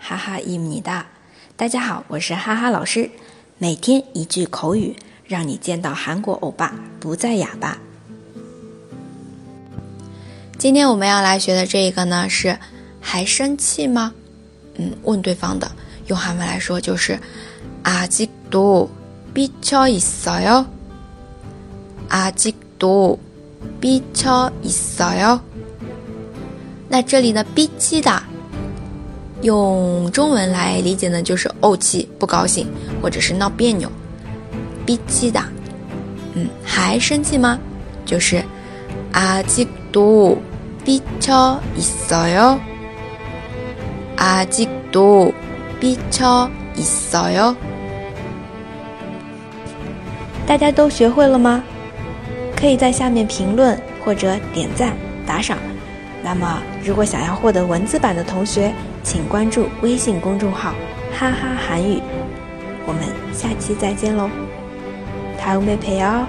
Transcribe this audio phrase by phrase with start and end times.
[0.00, 0.82] 哈哈米
[1.56, 3.08] 大家好，我是哈哈老师。
[3.56, 7.78] 每天一句口语，让你见到韩国欧巴不再哑巴。
[10.58, 12.58] 今天我们要来学的这一个呢是
[13.00, 14.12] 还生气吗？
[14.74, 15.70] 嗯，问对方的，
[16.08, 17.16] 用韩文来说就是
[17.84, 18.88] 아기도
[19.32, 20.66] 비쳐있어 요，
[22.10, 23.16] 아기도
[23.80, 25.38] 비쳐있어 요。
[26.88, 28.20] 那这里呢，비치 다。
[29.42, 32.66] 用中文来理解呢，就是怄气、不高兴，
[33.00, 33.90] 或者是闹别扭、
[34.84, 35.40] 憋气的。
[36.34, 37.58] 嗯，还生气吗？
[38.04, 38.42] 就是
[39.12, 40.36] 아직도
[40.84, 42.58] 비쳐있어 요，
[44.16, 45.32] 아직도
[45.80, 47.54] 비쳐있어 요。
[50.48, 51.62] 大家都学会了吗？
[52.56, 54.92] 可以在下面评论或者点赞
[55.24, 55.56] 打赏。
[56.22, 58.72] 那么，如果想要获得文字版的同学，
[59.02, 60.72] 请关注微信公众号
[61.16, 62.00] “哈哈韩语”，
[62.86, 63.02] 我们
[63.32, 64.28] 下期再见喽！
[65.40, 66.26] 다음에봐 요。